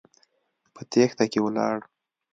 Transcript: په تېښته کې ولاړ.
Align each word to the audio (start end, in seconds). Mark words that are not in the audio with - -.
په 0.73 0.81
تېښته 0.91 1.25
کې 1.31 1.39
ولاړ. 1.43 1.77